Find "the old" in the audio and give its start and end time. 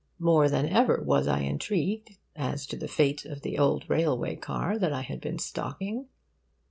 3.43-3.87